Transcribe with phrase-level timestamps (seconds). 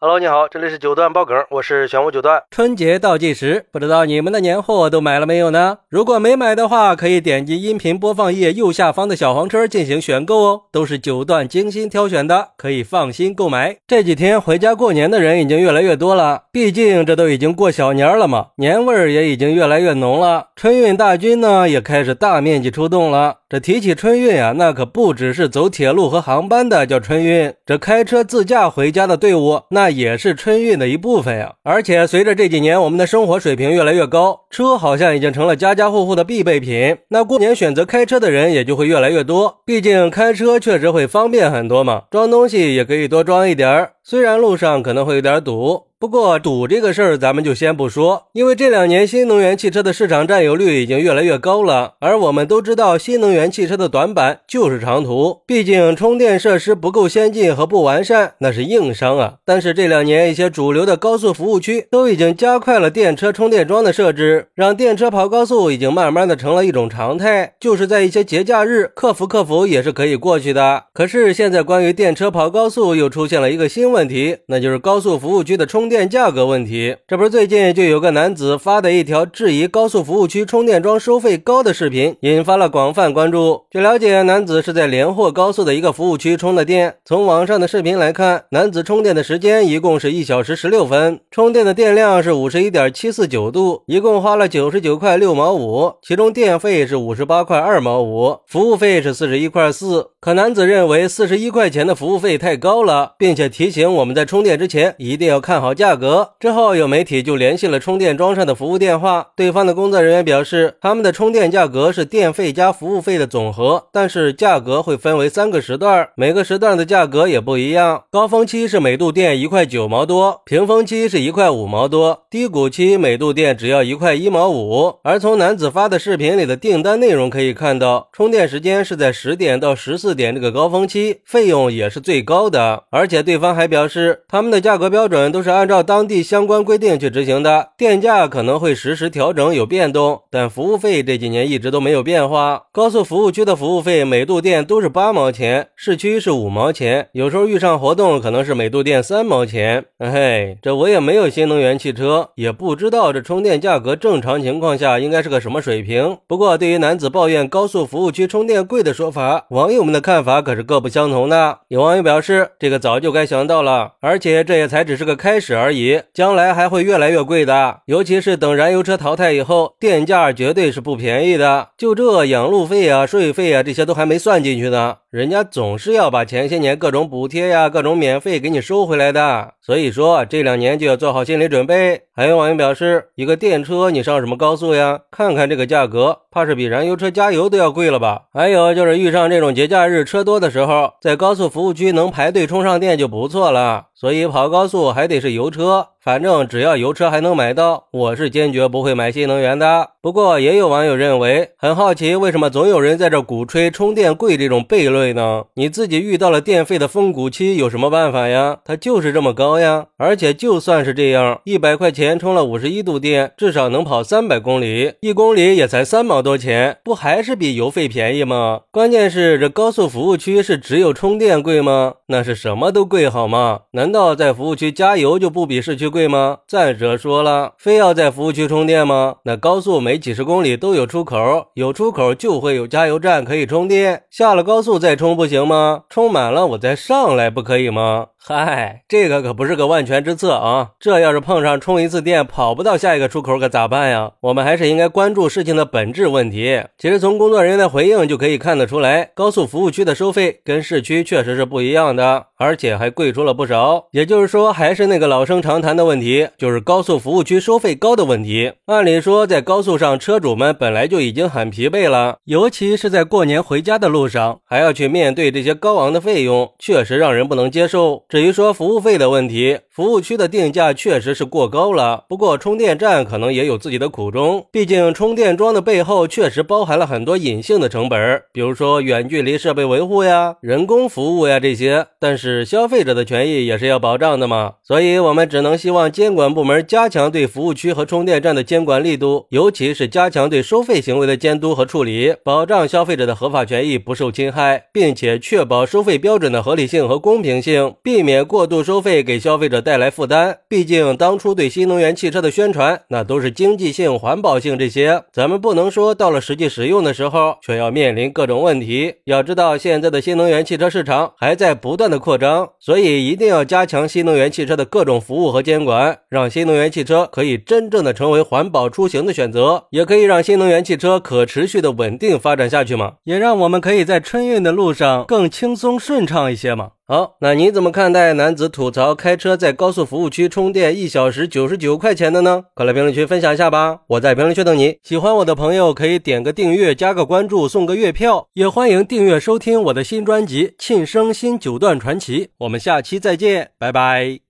[0.00, 2.40] Hello，你好，这里是九段爆梗，我是玄武九段。
[2.52, 5.78] 春节倒计时，不知道你们的年货都买了没有呢？
[5.88, 13.78] 如果没买的话，可以点击音频播放页右下方的小黄车进行选购哦，都是九段精心挑选的，可以放心购买。
[13.88, 20.50] 这几天回家过年的人已经越来越多了，毕竟这都已经过小年了嘛，年味儿也已经越来越浓了。
[20.54, 23.38] 春运大军呢也开始大面积出动了。
[23.50, 31.54] 这提起春运啊，那可不只是走铁路和航班的叫春运，这开车自驾回家的队伍，那也是春运的一部分呀。
[31.62, 39.62] 而且随着这几年我们的生活水平越来越高，车好像已经成了家家户户的必备品，那过年选择开车的人也就会越来越多。
[39.64, 45.87] 毕竟开车确实会方便很多嘛，装东西也可以多装一点儿，虽然路上可能会有点堵。
[46.00, 59.38] 不过堵这个事儿咱们就先不说，因为这两年新能源汽车的市场占有率已经越来越高了，而我们都知道新能源汽车的短板就是长途，毕竟充电设施不够先进和不完善，那是硬伤啊。
[59.44, 70.84] 但是这两年一些主流的高速服务区都已经加快了电车充电桩的设置，让电车跑高速已经慢慢的成了一种常态，就是在一些节假日克服克服也是可以过去的。
[70.92, 75.87] 可是现在关于电车跑高速又出现了一个新问题，那就是高速服务区的充。
[75.88, 83.62] 电价格问题，这不是最近就有个男子发的一条质疑高速服务区充电桩收费高的视频，引发了广泛关注。
[83.70, 86.96] 据了解，男子是在连霍高速的一个服务区充的电。
[87.04, 100.08] 从网上的视频来看，男子充电的时间一共是一小时十六分，充电的电量是五十一点七四九度，一共花了九十九块六毛五，其中电费是五十八块二毛五，服务费是四十一块四。
[100.20, 105.72] 可男子认为四十一块钱的服务费太高了，并且提醒我们在充电之前一定要看好。
[105.78, 118.02] 价格之后，有媒体就联系了充电桩上的服务电话，对方的工作人员表示，他们的充电价格是电费加服务费的总和，但是价格会分为三个时段，每个时段的价格也不一样。
[118.10, 124.96] 高峰期是每度电一块九毛多，平峰期是一块五毛多，低谷期每度电只要一块一毛五。
[125.04, 135.67] 而从男子发的视频里的订单内容可以看到，充电时间是在十点到十四点这个高峰期，费用也是最高的，而且对方还表示，他们的价格标准都是按。
[135.68, 142.64] 照当地相关规定去执行的，电价可能会实时调整有变动，但服务费这几年一直都没有变化。
[142.72, 149.84] 高速服务区的服务费每度电都是八毛钱，市区是五毛钱，有时候遇上活动可能是每度电三毛钱。
[149.98, 156.16] 嘿，这我也没有新能源汽车，也不知道这充电价格正常情况下应该是个什么水平。
[156.26, 161.58] 不过对于男子抱怨高速服务区充电贵的说法，网友们的看法可是各不相同的。
[161.68, 165.57] 有网友表示，这个早就该想到了，而且这也才只是个开始。
[165.58, 171.70] 而已，将来还会越来越贵的，尤其是等燃油车淘汰以后，电价绝对是不便宜的。
[171.76, 174.96] 就这养路费啊、税费啊，这些都还没算进去呢。
[175.10, 182.02] 人家总是要把前些年各种补贴呀、各种免费给你收回来的，所以说这两年就要做好心理准备。
[182.14, 185.00] 还有网友表示，一个电车你上什么高速呀？
[185.10, 188.24] 看看这个价格，怕是比燃油车加油都要贵了吧？
[188.34, 193.86] 还有就是遇上这种节假日车多的时候，在高速服务区能排队充上电就不错了。
[193.94, 195.88] 所以跑高速还得是油车。
[196.08, 199.90] 反正只要油车还能买到，我是坚决不会买新能源的。
[200.00, 205.44] 不过也有网友认为很好奇，为什么总有人在这鼓吹充电贵这种悖论呢？
[205.56, 208.56] 你自己遇到了电费的峰谷期，有什么办法呀？
[208.64, 209.88] 它就是这么高呀！
[209.98, 218.62] 而且就算是这样，一百块钱充了五十一度电，至少能跑三百公里，一公里也才三毛多钱，不还是比油费便宜吗？
[218.70, 221.96] 关键是这高速服务区是只有充电贵吗？
[222.06, 223.60] 那是什么都贵好吗？
[223.72, 225.97] 难道在服务区加油就不比市区贵？
[225.98, 226.38] 对吗？
[226.46, 229.16] 再者说了，非要在服务区充电吗？
[229.24, 234.04] 那高速每几十公里都有出口，有出口就会有加油站可以充电。
[234.08, 235.82] 下了高速再充不行吗？
[235.90, 238.06] 充满了我再上来不可以吗？
[238.20, 240.72] 嗨，这个可不是个万全之策啊！
[240.78, 244.10] 这要是碰上充一次电跑不到下一个出口，可咋办呀？
[244.20, 246.62] 我们还是应该关注事情的本质问题。
[246.76, 253.86] 其实从工作人员的回应就可以看得出来，高速服务区的收费跟市区确实是不一样的，而且还贵出了不少。
[253.92, 258.52] 也就是说，还是那个老生常谈的问题，就是高速服务区收费高的问题。
[258.66, 268.04] 按理说，在高速上，车主们本来就已经很疲惫了，尤其是在过年回家的路上，还要去面对这些高昂的费用，确实让人不能接受。
[268.08, 272.04] 至于说服务费的问题，服务区的定价确实是过高了。
[272.08, 281.84] 不过充电站可能也有自己的苦衷，毕竟充电桩的背后确实包含了很多隐性的成本，比如说远距离设备维护呀、人工服务呀这些。
[282.00, 297.97] 但是消费者的权益也是要保障的嘛，所以我们只能希望监管部门加强对服务区和充电站的监管力度，尤其是加强对收费行为的监督和处理，保障消费者的合法权益不受侵害，并且确保收费标准的合理性和公平性，并。
[297.98, 300.38] 避免过度收费给消费者带来负担。
[300.48, 308.94] 毕竟当初对新能源汽车的宣传，那都是经济性、环保性这些，咱们不能说到了实际使用的时候，却要面临各种问题。
[309.06, 326.70] 要知道，现在的新能源汽车市场还在不断的扩张，所以一定要加强新能源汽车的各种服务和监管，让新能源汽车可以真正的成为环保出行的选择，也可以让新能源汽车可持续的稳定发展下去嘛，也让我们可以在春运的路上更轻松顺畅一些嘛。
[326.90, 332.44] 好，那你怎么看待男子吐槽开车在高速服务区充电一小时九十九块钱的呢？
[332.54, 333.80] 快来评论区分享一下吧！
[333.88, 334.78] 我在评论区等你。
[334.82, 342.24] 喜欢我的朋友可以点个订阅、加个关注、送个月票，也欢迎订阅收听我的新专辑《庆生新九段传奇》。
[342.38, 344.20] 我们下期再见，拜拜。